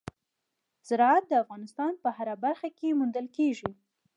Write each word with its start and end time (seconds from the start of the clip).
زراعت 0.87 1.23
د 1.27 1.33
افغانستان 1.43 1.91
په 2.03 2.09
هره 2.17 2.35
برخه 2.45 2.69
کې 2.77 2.97
موندل 2.99 3.27
کېږي. 3.37 3.69